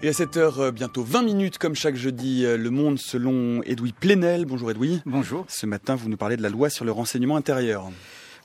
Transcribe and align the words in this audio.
Et 0.00 0.08
à 0.08 0.12
cette 0.12 0.36
heure, 0.36 0.60
euh, 0.60 0.70
bientôt 0.70 1.02
20 1.02 1.22
minutes, 1.22 1.58
comme 1.58 1.74
chaque 1.74 1.96
jeudi, 1.96 2.44
euh, 2.44 2.56
Le 2.56 2.70
Monde 2.70 3.00
selon 3.00 3.62
Edoui 3.64 3.92
Plenel. 3.92 4.44
Bonjour 4.44 4.70
Edoui. 4.70 5.02
Bonjour. 5.04 5.44
Ce 5.48 5.66
matin, 5.66 5.96
vous 5.96 6.08
nous 6.08 6.16
parlez 6.16 6.36
de 6.36 6.42
la 6.42 6.50
loi 6.50 6.70
sur 6.70 6.84
le 6.84 6.92
renseignement 6.92 7.34
intérieur. 7.34 7.90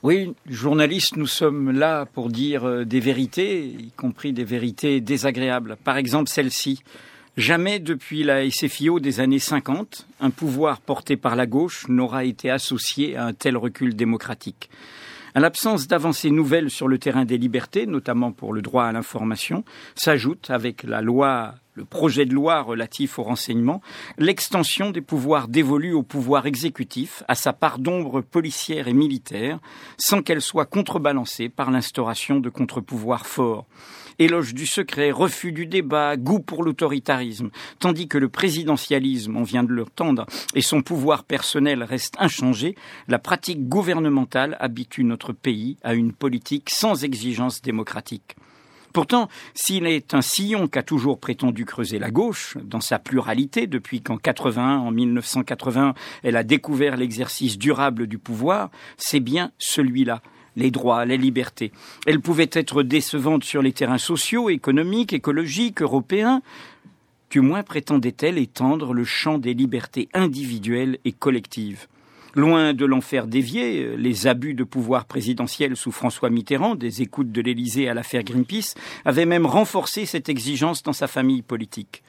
Oui, 0.02 0.34
journalistes, 0.48 1.16
nous 1.16 1.28
sommes 1.28 1.70
là 1.70 2.06
pour 2.06 2.28
dire 2.28 2.64
euh, 2.64 2.84
des 2.84 2.98
vérités, 2.98 3.66
y 3.66 3.92
compris 3.92 4.32
des 4.32 4.42
vérités 4.42 5.00
désagréables. 5.00 5.76
Par 5.84 5.96
exemple, 5.96 6.28
celle-ci. 6.28 6.82
Jamais 7.36 7.78
depuis 7.78 8.24
la 8.24 8.50
SFIO 8.50 8.98
des 8.98 9.20
années 9.20 9.38
50, 9.38 10.08
un 10.20 10.30
pouvoir 10.30 10.80
porté 10.80 11.16
par 11.16 11.36
la 11.36 11.46
gauche 11.46 11.86
n'aura 11.88 12.24
été 12.24 12.50
associé 12.50 13.14
à 13.14 13.26
un 13.26 13.32
tel 13.32 13.56
recul 13.56 13.94
démocratique. 13.94 14.70
À 15.36 15.40
l'absence 15.40 15.88
d'avancées 15.88 16.30
nouvelles 16.30 16.70
sur 16.70 16.86
le 16.86 16.96
terrain 16.96 17.24
des 17.24 17.38
libertés, 17.38 17.86
notamment 17.86 18.30
pour 18.30 18.52
le 18.52 18.62
droit 18.62 18.84
à 18.84 18.92
l'information, 18.92 19.64
s'ajoute 19.96 20.48
avec 20.48 20.84
la 20.84 21.00
loi 21.00 21.56
le 21.74 21.84
projet 21.84 22.24
de 22.24 22.32
loi 22.32 22.62
relatif 22.62 23.18
au 23.18 23.24
renseignement, 23.24 23.80
l'extension 24.16 24.90
des 24.92 25.00
pouvoirs 25.00 25.48
dévolus 25.48 25.92
au 25.92 26.04
pouvoir 26.04 26.46
exécutif, 26.46 27.24
à 27.26 27.34
sa 27.34 27.52
part 27.52 27.80
d'ombre 27.80 28.20
policière 28.20 28.86
et 28.86 28.92
militaire, 28.92 29.58
sans 29.98 30.22
qu'elle 30.22 30.40
soit 30.40 30.66
contrebalancée 30.66 31.48
par 31.48 31.72
l'instauration 31.72 32.38
de 32.38 32.48
contre-pouvoirs 32.48 33.26
forts 33.26 33.66
éloge 34.18 34.54
du 34.54 34.66
secret, 34.66 35.10
refus 35.10 35.52
du 35.52 35.66
débat, 35.66 36.16
goût 36.16 36.40
pour 36.40 36.62
l'autoritarisme, 36.62 37.50
tandis 37.78 38.08
que 38.08 38.18
le 38.18 38.28
présidentialisme, 38.28 39.36
on 39.36 39.42
vient 39.42 39.64
de 39.64 39.72
le 39.72 39.84
tendre, 39.84 40.26
et 40.54 40.62
son 40.62 40.82
pouvoir 40.82 41.24
personnel 41.24 41.82
reste 41.82 42.14
inchangé, 42.18 42.74
la 43.08 43.18
pratique 43.18 43.68
gouvernementale 43.68 44.56
habitue 44.60 45.04
notre 45.04 45.32
pays 45.32 45.76
à 45.82 45.94
une 45.94 46.12
politique 46.12 46.70
sans 46.70 47.04
exigence 47.04 47.62
démocratique. 47.62 48.36
Pourtant, 48.94 49.28
s'il 49.54 49.88
est 49.88 50.14
un 50.14 50.22
sillon 50.22 50.68
qu'a 50.68 50.84
toujours 50.84 51.18
prétendu 51.18 51.64
creuser 51.64 51.98
la 51.98 52.12
gauche, 52.12 52.56
dans 52.62 52.80
sa 52.80 53.00
pluralité, 53.00 53.66
depuis 53.66 54.00
qu'en 54.00 54.16
81, 54.16 54.78
en 54.78 54.92
1980, 54.92 55.94
elle 56.22 56.36
a 56.36 56.44
découvert 56.44 56.96
l'exercice 56.96 57.58
durable 57.58 58.06
du 58.06 58.18
pouvoir, 58.18 58.70
c'est 58.96 59.18
bien 59.18 59.50
celui-là, 59.58 60.22
les 60.56 60.70
droits, 60.70 61.04
les 61.04 61.16
libertés. 61.16 61.72
Elle 62.06 62.20
pouvait 62.20 62.50
être 62.52 62.82
décevante 62.82 63.44
sur 63.44 63.62
les 63.62 63.72
terrains 63.72 63.98
sociaux, 63.98 64.50
économiques, 64.50 65.12
écologiques, 65.12 65.82
européens. 65.82 66.42
Du 67.30 67.40
moins 67.40 67.62
prétendait-elle 67.62 68.38
étendre 68.38 68.92
le 68.92 69.04
champ 69.04 69.38
des 69.38 69.54
libertés 69.54 70.08
individuelles 70.14 70.98
et 71.04 71.12
collectives. 71.12 71.86
Loin 72.36 72.74
de 72.74 72.84
l'en 72.84 73.00
faire 73.00 73.28
dévier, 73.28 73.96
les 73.96 74.26
abus 74.26 74.54
de 74.54 74.64
pouvoir 74.64 75.04
présidentiel 75.04 75.76
sous 75.76 75.92
François 75.92 76.30
Mitterrand, 76.30 76.74
des 76.74 77.00
écoutes 77.00 77.30
de 77.30 77.40
l'Élysée 77.40 77.88
à 77.88 77.94
l'affaire 77.94 78.24
Greenpeace, 78.24 78.74
avaient 79.04 79.24
même 79.24 79.46
renforcé 79.46 80.04
cette 80.04 80.28
exigence 80.28 80.82
dans 80.82 80.92
sa 80.92 81.06
famille 81.06 81.42
politique. 81.42 82.02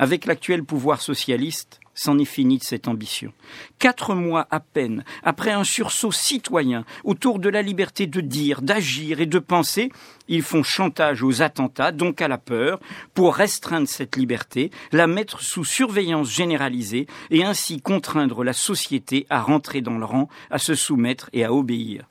Avec 0.00 0.24
l'actuel 0.24 0.64
pouvoir 0.64 1.02
socialiste, 1.02 1.78
c'en 1.92 2.18
est 2.18 2.24
fini 2.24 2.56
de 2.56 2.64
cette 2.64 2.88
ambition. 2.88 3.34
Quatre 3.78 4.14
mois 4.14 4.48
à 4.50 4.58
peine 4.58 5.04
après 5.22 5.50
un 5.50 5.62
sursaut 5.62 6.10
citoyen 6.10 6.86
autour 7.04 7.38
de 7.38 7.50
la 7.50 7.60
liberté 7.60 8.06
de 8.06 8.22
dire, 8.22 8.62
d'agir 8.62 9.20
et 9.20 9.26
de 9.26 9.38
penser, 9.38 9.92
ils 10.26 10.40
font 10.40 10.62
chantage 10.62 11.22
aux 11.22 11.42
attentats, 11.42 11.92
donc 11.92 12.22
à 12.22 12.28
la 12.28 12.38
peur, 12.38 12.80
pour 13.12 13.34
restreindre 13.34 13.86
cette 13.86 14.16
liberté, 14.16 14.70
la 14.90 15.06
mettre 15.06 15.42
sous 15.42 15.66
surveillance 15.66 16.30
généralisée 16.30 17.06
et 17.28 17.44
ainsi 17.44 17.82
contraindre 17.82 18.42
la 18.42 18.54
société 18.54 19.26
à 19.28 19.42
rentrer 19.42 19.82
dans 19.82 19.98
le 19.98 20.06
rang, 20.06 20.30
à 20.50 20.56
se 20.56 20.74
soumettre 20.74 21.28
et 21.34 21.44
à 21.44 21.52
obéir. 21.52 22.06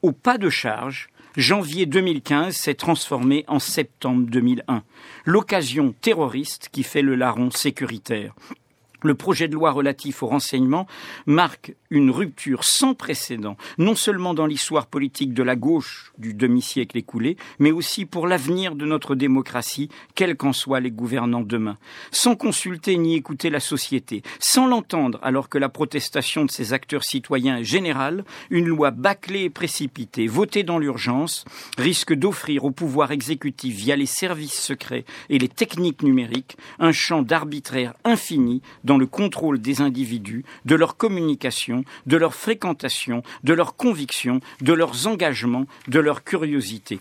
Au 0.00 0.12
pas 0.12 0.38
de 0.38 0.48
charge, 0.48 1.10
janvier 1.36 1.86
2015 1.86 2.54
s'est 2.54 2.74
transformé 2.74 3.44
en 3.46 3.58
septembre 3.58 4.26
2001. 4.28 4.82
L'occasion 5.24 5.94
terroriste 6.00 6.68
qui 6.72 6.82
fait 6.82 7.02
le 7.02 7.14
larron 7.14 7.50
sécuritaire. 7.50 8.34
Le 9.02 9.14
projet 9.14 9.46
de 9.46 9.54
loi 9.54 9.70
relatif 9.70 10.22
au 10.22 10.26
renseignement 10.26 10.86
marque 11.26 11.74
une 11.90 12.10
rupture 12.10 12.64
sans 12.64 12.94
précédent, 12.94 13.56
non 13.78 13.94
seulement 13.94 14.34
dans 14.34 14.46
l'histoire 14.46 14.86
politique 14.86 15.34
de 15.34 15.42
la 15.42 15.56
gauche 15.56 16.12
du 16.18 16.34
demi-siècle 16.34 16.96
écoulé, 16.96 17.36
mais 17.58 17.70
aussi 17.70 18.04
pour 18.04 18.26
l'avenir 18.26 18.74
de 18.74 18.86
notre 18.86 19.14
démocratie, 19.14 19.88
quels 20.14 20.36
qu'en 20.36 20.52
soient 20.52 20.80
les 20.80 20.90
gouvernants 20.90 21.40
demain. 21.40 21.76
Sans 22.10 22.36
consulter 22.36 22.96
ni 22.96 23.14
écouter 23.14 23.50
la 23.50 23.60
société, 23.60 24.22
sans 24.38 24.66
l'entendre 24.66 25.18
alors 25.22 25.48
que 25.48 25.58
la 25.58 25.68
protestation 25.68 26.44
de 26.44 26.50
ces 26.50 26.72
acteurs 26.72 27.04
citoyens 27.04 27.58
est 27.58 27.64
générale, 27.64 28.24
une 28.50 28.66
loi 28.66 28.90
bâclée 28.90 29.44
et 29.44 29.50
précipitée, 29.50 30.26
votée 30.26 30.62
dans 30.62 30.78
l'urgence, 30.78 31.44
risque 31.78 32.14
d'offrir 32.14 32.64
au 32.64 32.70
pouvoir 32.70 33.12
exécutif 33.12 33.74
via 33.74 33.96
les 33.96 34.06
services 34.06 34.60
secrets 34.60 35.04
et 35.28 35.38
les 35.38 35.48
techniques 35.48 36.02
numériques 36.02 36.56
un 36.78 36.92
champ 36.92 37.22
d'arbitraire 37.22 37.94
infini 38.04 38.62
dans 38.84 38.98
le 38.98 39.06
contrôle 39.06 39.60
des 39.60 39.80
individus, 39.80 40.44
de 40.64 40.74
leur 40.74 40.96
communication, 40.96 41.75
de 42.06 42.16
leur 42.16 42.34
fréquentation, 42.34 43.22
de 43.44 43.52
leurs 43.52 43.76
convictions, 43.76 44.40
de 44.60 44.72
leurs 44.72 45.06
engagements, 45.06 45.66
de 45.88 46.00
leur 46.00 46.24
curiosité. 46.24 47.00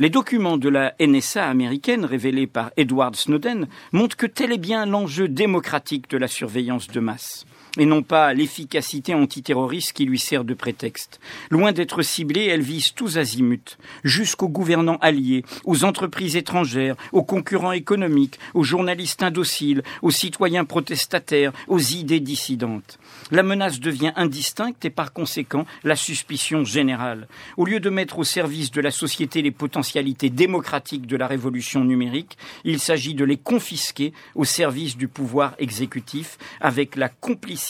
Les 0.00 0.10
documents 0.10 0.58
de 0.58 0.68
la 0.68 0.94
NSA 1.00 1.44
américaine 1.44 2.04
révélés 2.04 2.46
par 2.46 2.70
Edward 2.76 3.16
Snowden 3.16 3.66
montrent 3.92 4.16
que 4.16 4.26
tel 4.26 4.52
est 4.52 4.58
bien 4.58 4.86
l'enjeu 4.86 5.26
démocratique 5.26 6.08
de 6.08 6.18
la 6.18 6.28
surveillance 6.28 6.86
de 6.86 7.00
masse 7.00 7.46
et 7.78 7.86
non 7.86 8.02
pas 8.02 8.34
l'efficacité 8.34 9.14
antiterroriste 9.14 9.92
qui 9.92 10.04
lui 10.04 10.18
sert 10.18 10.44
de 10.44 10.54
prétexte. 10.54 11.20
Loin 11.50 11.72
d'être 11.72 12.02
ciblée, 12.02 12.46
elle 12.46 12.62
vise 12.62 12.92
tous 12.92 13.18
azimuts, 13.18 13.78
jusqu'aux 14.02 14.48
gouvernants 14.48 14.98
alliés, 15.00 15.44
aux 15.64 15.84
entreprises 15.84 16.36
étrangères, 16.36 16.96
aux 17.12 17.22
concurrents 17.22 17.72
économiques, 17.72 18.38
aux 18.54 18.64
journalistes 18.64 19.22
indociles, 19.22 19.82
aux 20.02 20.10
citoyens 20.10 20.64
protestataires, 20.64 21.52
aux 21.68 21.78
idées 21.78 22.20
dissidentes. 22.20 22.98
La 23.30 23.42
menace 23.42 23.80
devient 23.80 24.12
indistincte 24.16 24.84
et 24.84 24.90
par 24.90 25.12
conséquent 25.12 25.66
la 25.84 25.96
suspicion 25.96 26.64
générale. 26.64 27.28
Au 27.56 27.64
lieu 27.64 27.80
de 27.80 27.90
mettre 27.90 28.18
au 28.18 28.24
service 28.24 28.70
de 28.70 28.80
la 28.80 28.90
société 28.90 29.42
les 29.42 29.50
potentialités 29.50 30.30
démocratiques 30.30 31.06
de 31.06 31.16
la 31.16 31.26
révolution 31.26 31.84
numérique, 31.84 32.38
il 32.64 32.80
s'agit 32.80 33.14
de 33.14 33.24
les 33.24 33.36
confisquer 33.36 34.12
au 34.34 34.44
service 34.44 34.96
du 34.96 35.08
pouvoir 35.08 35.54
exécutif 35.58 36.38
avec 36.60 36.96
la 36.96 37.08
complicité 37.08 37.67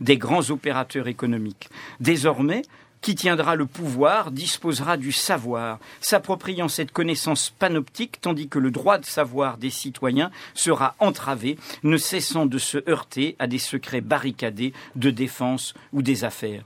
des 0.00 0.18
grands 0.18 0.50
opérateurs 0.50 1.08
économiques. 1.08 1.68
Désormais, 2.00 2.62
qui 3.04 3.14
tiendra 3.14 3.54
le 3.54 3.66
pouvoir 3.66 4.30
disposera 4.30 4.96
du 4.96 5.12
savoir, 5.12 5.78
s'appropriant 6.00 6.68
cette 6.68 6.90
connaissance 6.90 7.50
panoptique, 7.50 8.18
tandis 8.22 8.48
que 8.48 8.58
le 8.58 8.70
droit 8.70 8.96
de 8.96 9.04
savoir 9.04 9.58
des 9.58 9.68
citoyens 9.68 10.30
sera 10.54 10.94
entravé, 11.00 11.58
ne 11.82 11.98
cessant 11.98 12.46
de 12.46 12.56
se 12.56 12.78
heurter 12.88 13.36
à 13.38 13.46
des 13.46 13.58
secrets 13.58 14.00
barricadés 14.00 14.72
de 14.96 15.10
défense 15.10 15.74
ou 15.92 16.00
des 16.00 16.24
affaires. 16.24 16.64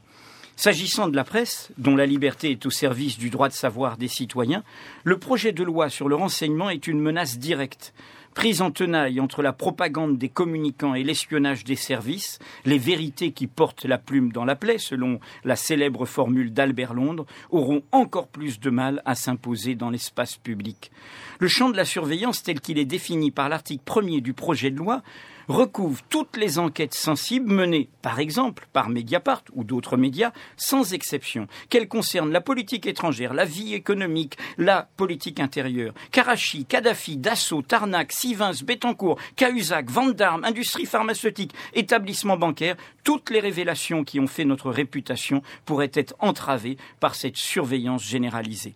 S'agissant 0.55 1.09
de 1.09 1.17
la 1.17 1.25
presse, 1.25 1.71
dont 1.77 1.97
la 1.97 2.07
liberté 2.07 2.53
est 2.53 2.67
au 2.67 2.71
service 2.71 3.19
du 3.19 3.31
droit 3.31 3.49
de 3.49 3.55
savoir 3.55 3.97
des 3.97 4.09
citoyens, 4.09 4.63
le 5.03 5.19
projet 5.19 5.51
de 5.51 5.65
loi 5.65 5.89
sur 5.91 6.09
le 6.09 6.15
renseignement 6.15 6.71
est 6.71 6.87
une 6.87 7.01
menace 7.01 7.39
directe 7.39 7.93
prise 8.35 8.63
en 8.63 8.71
tenaille 8.71 9.21
entre 9.21 9.43
la 9.43 9.53
propagande 9.53 10.19
des 10.19 10.29
communicants 10.29 10.95
et 10.95 11.03
l'espionnage 11.03 11.65
des 11.65 11.77
services, 11.77 12.39
les 12.65 12.79
vérités 12.79 13.33
qui 13.33 13.47
portent 13.47 13.85
la 13.85 13.99
plume 13.99 14.33
dans 14.33 14.45
la 14.45 14.57
plaie, 14.57 14.79
selon 14.79 15.21
la 15.45 15.57
célèbre 15.57 16.07
formule 16.07 16.53
d'Albert 16.53 16.95
Londres, 16.95 17.27
auront 17.51 17.83
encore 17.93 18.29
plus 18.29 18.61
de 18.61 18.71
mal 18.71 19.03
à 19.05 19.15
s'imposer 19.15 19.75
dans 19.75 19.91
l'espace 19.91 20.37
public. 20.37 20.91
Le 21.39 21.49
champ 21.49 21.71
de 21.71 21.77
la 21.77 21.85
surveillance 21.85 22.43
tel 22.43 22.61
qu'il 22.61 22.79
est 22.79 22.85
défini 22.85 23.31
par 23.31 23.49
l'article 23.49 23.83
premier 23.85 24.21
du 24.21 24.35
projet 24.35 24.71
de 24.71 24.77
loi 24.77 25.03
recouvre 25.49 26.03
toutes 26.09 26.37
les 26.37 26.59
enquêtes 26.59 26.95
sensibles 26.95 27.53
menées, 27.53 27.89
par 28.03 28.21
exemple, 28.21 28.69
par 28.73 28.89
Mediapart 28.89 29.43
ou 29.55 29.65
d'autres 29.65 29.97
médias, 29.97 30.33
sans 30.57 30.93
exception, 30.93 31.49
qu'elles 31.71 31.89
concernent 31.89 32.33
la 32.33 32.41
politique 32.41 32.87
étrangère, 32.87 33.35
la 33.35 33.45
vie 33.45 33.75
économique, 33.75 34.37
la 34.59 34.89
politique 34.97 35.41
intérieure. 35.41 35.95
Karachi, 36.13 36.65
Kadhafi, 36.65 37.17
Dassault, 37.17 37.63
Tarnac, 37.63 38.13
Sivins, 38.13 38.53
Bettencourt, 38.65 39.19
Cahuzac, 39.37 39.91
Vandarme, 39.91 40.45
industrie 40.45 40.87
pharmaceutique, 40.87 41.55
établissements 41.75 42.37
bancaires, 42.37 42.77
toutes 43.03 43.31
les 43.31 43.41
révélations 43.41 44.05
qui 44.05 44.21
ont 44.21 44.27
fait 44.27 44.45
notre 44.45 44.71
réputation 44.71 45.43
pourraient 45.65 45.91
être 45.95 46.15
entravées 46.19 46.77
par 47.01 47.15
cette 47.15 47.37
surveillance 47.37 48.05
généralisée. 48.05 48.75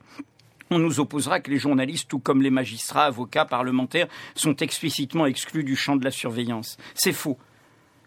On 0.74 0.78
nous 0.78 1.00
opposera 1.00 1.40
que 1.40 1.50
les 1.50 1.58
journalistes, 1.58 2.08
tout 2.08 2.18
comme 2.18 2.40
les 2.40 2.48
magistrats, 2.48 3.04
avocats, 3.04 3.44
parlementaires, 3.44 4.08
sont 4.34 4.56
explicitement 4.56 5.26
exclus 5.26 5.64
du 5.64 5.76
champ 5.76 5.96
de 5.96 6.04
la 6.04 6.10
surveillance. 6.10 6.78
C'est 6.94 7.12
faux 7.12 7.36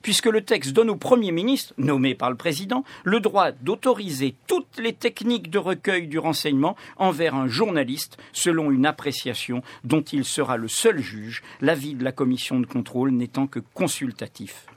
puisque 0.02 0.28
le 0.28 0.42
texte 0.42 0.72
donne 0.72 0.92
au 0.92 0.96
Premier 0.96 1.32
ministre, 1.32 1.74
nommé 1.80 2.14
par 2.14 2.30
le 2.30 2.36
Président, 2.36 2.84
le 3.04 3.20
droit 3.20 3.52
d'autoriser 3.52 4.36
toutes 4.46 4.78
les 4.78 4.94
techniques 4.94 5.50
de 5.50 5.58
recueil 5.58 6.08
du 6.08 6.20
renseignement 6.20 6.76
envers 6.98 7.34
un 7.34 7.48
journaliste 7.48 8.18
selon 8.32 8.70
une 8.70 8.86
appréciation 8.86 9.64
dont 9.84 10.04
il 10.04 10.24
sera 10.24 10.58
le 10.58 10.68
seul 10.68 11.00
juge, 11.00 11.42
l'avis 11.60 11.96
de 11.96 12.04
la 12.04 12.12
commission 12.12 12.60
de 12.60 12.68
contrôle 12.68 13.12
n'étant 13.12 13.48
que 13.48 13.60
consultatif. 13.74 14.68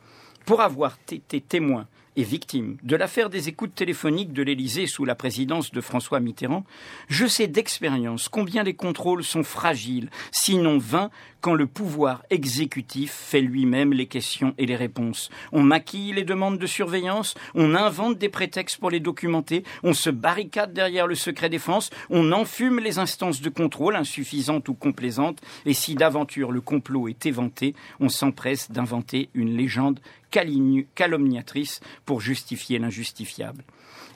Pour 0.47 0.63
avoir 0.63 0.97
été 1.13 1.43
témoin 1.43 1.87
est 2.19 2.25
victime. 2.25 2.77
De 2.83 2.97
l'affaire 2.97 3.31
des 3.31 3.49
écoutes 3.49 3.75
téléphoniques 3.75 4.33
de 4.33 4.43
l'Élysée 4.43 4.87
sous 4.87 5.05
la 5.05 5.15
présidence 5.15 5.71
de 5.71 5.81
François 5.81 6.21
Mitterrand, 6.21 6.65
je 7.09 7.27
sais 7.27 7.47
d'expérience 7.47 8.29
combien 8.29 8.63
les 8.63 8.75
contrôles 8.75 9.25
sont 9.25 9.45
fragiles, 9.45 10.11
sinon 10.33 10.79
vains, 10.79 11.11
quand 11.41 11.55
le 11.55 11.67
pouvoir 11.67 12.25
exécutif 12.31 13.13
fait 13.13 13.41
lui-même 13.41 13.93
les 13.93 14.07
questions 14.07 14.55
et 14.59 14.67
les 14.67 14.75
réponses. 14.75 15.31
On 15.53 15.63
maquille 15.63 16.13
les 16.13 16.25
demandes 16.25 16.59
de 16.59 16.67
surveillance, 16.67 17.35
on 17.55 17.77
invente 17.77 18.19
des 18.19 18.29
prétextes 18.29 18.79
pour 18.79 18.91
les 18.91 19.01
documenter, 19.01 19.63
on 19.85 19.93
se 19.93 20.11
barricade 20.11 20.73
derrière 20.73 21.07
le 21.07 21.15
secret 21.15 21.49
défense, 21.49 21.91
on 22.11 22.33
enfume 22.33 22.81
les 22.81 22.99
instances 22.99 23.41
de 23.41 23.49
contrôle 23.49 23.95
insuffisantes 23.95 24.69
ou 24.69 24.75
complaisantes, 24.75 25.41
et 25.65 25.75
si 25.75 25.95
d'aventure 25.95 26.51
le 26.51 26.61
complot 26.61 27.09
est 27.09 27.27
éventé, 27.27 27.75
on 28.01 28.09
s'empresse 28.09 28.71
d'inventer 28.71 29.29
une 29.35 29.57
légende 29.57 30.01
calomniatrice 30.31 31.81
pour 32.05 32.21
justifier 32.21 32.79
l'injustifiable. 32.79 33.65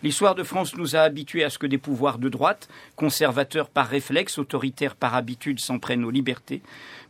L'histoire 0.03 0.35
de 0.35 0.43
France 0.43 0.77
nous 0.77 0.97
a 0.97 1.01
habitués 1.01 1.45
à 1.45 1.51
ce 1.51 1.59
que 1.59 1.67
des 1.67 1.79
pouvoirs 1.79 2.19
de 2.19 2.29
droite, 2.29 2.69
conservateurs 2.97 3.69
par 3.69 3.87
réflexe, 3.87 4.39
autoritaires 4.39 4.97
par 4.97 5.15
habitude, 5.15 5.61
s'en 5.61 5.79
prennent 5.79 6.05
aux 6.05 6.11
libertés. 6.11 6.61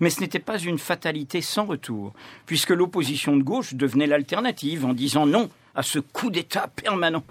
Mais 0.00 0.10
ce 0.10 0.20
n'était 0.20 0.38
pas 0.38 0.58
une 0.58 0.78
fatalité 0.78 1.40
sans 1.40 1.64
retour, 1.64 2.12
puisque 2.44 2.70
l'opposition 2.70 3.34
de 3.36 3.42
gauche 3.42 3.74
devenait 3.74 4.06
l'alternative 4.06 4.84
en 4.84 4.92
disant 4.92 5.24
non 5.24 5.48
à 5.74 5.82
ce 5.82 6.00
coup 6.00 6.30
d'État 6.30 6.68
permanent. 6.68 7.24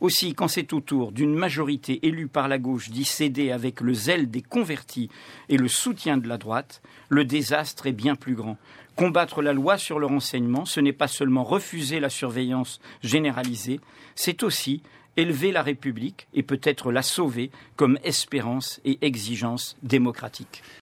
Aussi, 0.00 0.34
quand 0.34 0.46
c'est 0.46 0.72
au 0.72 0.80
tour 0.80 1.10
d'une 1.10 1.34
majorité 1.34 2.06
élue 2.06 2.28
par 2.28 2.46
la 2.46 2.58
gauche 2.58 2.88
d'y 2.90 3.04
céder 3.04 3.50
avec 3.50 3.80
le 3.80 3.94
zèle 3.94 4.30
des 4.30 4.42
convertis 4.42 5.10
et 5.48 5.56
le 5.56 5.66
soutien 5.66 6.18
de 6.18 6.28
la 6.28 6.38
droite, 6.38 6.82
le 7.08 7.24
désastre 7.24 7.88
est 7.88 7.92
bien 7.92 8.14
plus 8.14 8.34
grand. 8.34 8.56
Combattre 8.94 9.42
la 9.42 9.52
loi 9.52 9.76
sur 9.76 9.98
le 9.98 10.06
renseignement, 10.06 10.64
ce 10.64 10.80
n'est 10.80 10.92
pas 10.92 11.08
seulement 11.08 11.42
refuser 11.42 11.98
la 11.98 12.10
surveillance 12.10 12.80
généralisée, 13.02 13.80
c'est 14.14 14.42
aussi 14.42 14.82
élever 15.16 15.50
la 15.50 15.62
République 15.62 16.28
et 16.32 16.44
peut-être 16.44 16.92
la 16.92 17.02
sauver 17.02 17.50
comme 17.74 17.98
espérance 18.04 18.80
et 18.84 18.98
exigence 19.02 19.76
démocratique. 19.82 20.62